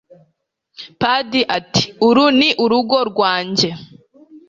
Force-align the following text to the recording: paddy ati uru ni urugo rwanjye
paddy 0.99 1.41
ati 1.57 1.85
uru 2.07 2.25
ni 2.37 2.49
urugo 2.63 2.97
rwanjye 3.09 3.69